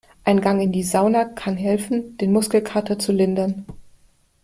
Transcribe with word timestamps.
Ein 0.23 0.41
Gang 0.41 0.59
in 0.63 0.71
die 0.71 0.81
Sauna 0.81 1.25
kann 1.25 1.57
helfen, 1.57 2.17
den 2.17 2.31
Muskelkater 2.31 2.97
zu 2.97 3.11
lindern. 3.11 3.67